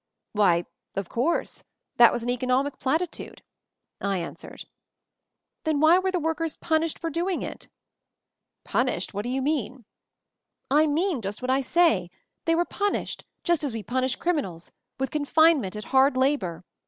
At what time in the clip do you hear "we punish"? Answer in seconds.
13.75-14.15